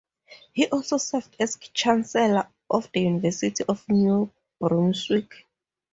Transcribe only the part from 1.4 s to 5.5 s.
Chancellor of the University of New Brunswick.